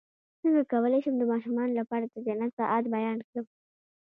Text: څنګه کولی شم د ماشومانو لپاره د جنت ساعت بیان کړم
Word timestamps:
څنګه 0.41 0.61
کولی 0.71 0.99
شم 1.03 1.15
د 1.17 1.23
ماشومانو 1.31 1.77
لپاره 1.79 2.05
د 2.07 2.15
جنت 2.25 2.51
ساعت 2.59 2.83
بیان 2.95 3.17
کړم 3.27 3.45